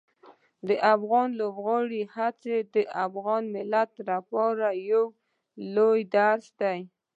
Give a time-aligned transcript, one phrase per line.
[0.67, 5.03] د افغان لوبغاړو هڅې د افغان ملت لپاره یو
[5.75, 6.79] لوی درس دي.